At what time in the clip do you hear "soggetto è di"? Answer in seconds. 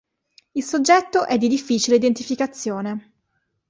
0.63-1.47